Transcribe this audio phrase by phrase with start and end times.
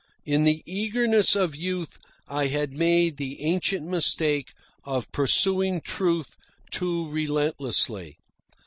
[0.25, 4.51] In the eagerness of youth I had made the ancient mistake
[4.83, 6.37] of pursuing Truth
[6.71, 8.17] too relentlessly.